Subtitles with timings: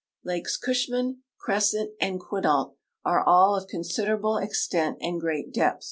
[0.23, 2.73] flakes Cushman, Crescent, and Quinault
[3.05, 5.77] are all of considerable e.\tent and great dei)th.